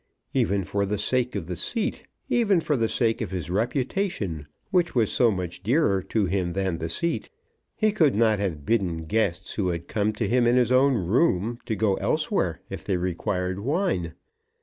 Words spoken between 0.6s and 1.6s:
for the sake of the